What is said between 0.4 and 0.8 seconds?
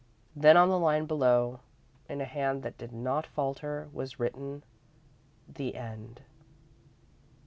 on the